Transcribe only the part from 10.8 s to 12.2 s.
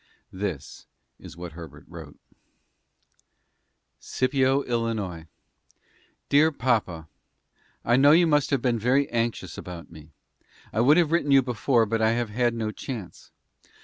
would have written you before, but I